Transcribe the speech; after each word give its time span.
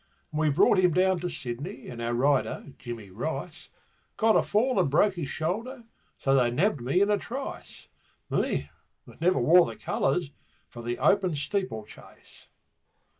And 0.31 0.39
we 0.39 0.49
brought 0.49 0.79
him 0.79 0.93
down 0.93 1.19
to 1.19 1.29
Sydney, 1.29 1.87
and 1.87 2.01
our 2.01 2.15
rider 2.15 2.65
Jimmy 2.79 3.11
Rice, 3.11 3.69
Got 4.17 4.35
a 4.35 4.41
fall 4.41 4.79
and 4.79 4.89
broke 4.89 5.13
his 5.13 5.29
shoulder, 5.29 5.83
so 6.17 6.33
they 6.33 6.49
nabbed 6.49 6.81
me 6.81 7.01
in 7.01 7.11
a 7.11 7.19
trice 7.19 7.87
Me, 8.27 8.71
that 9.05 9.21
never 9.21 9.37
wore 9.39 9.67
the 9.67 9.75
colours, 9.75 10.31
for 10.69 10.81
the 10.81 10.97
Open 10.97 11.35
Steeplechase. 11.35 12.47